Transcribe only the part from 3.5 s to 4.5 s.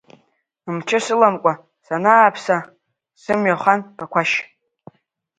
хан Ԥақәашь.